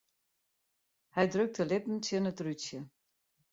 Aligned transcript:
Hy 1.15 1.23
drukt 1.31 1.57
de 1.59 1.63
lippen 1.69 1.97
tsjin 2.01 2.29
it 2.31 2.43
rútsje. 2.45 2.79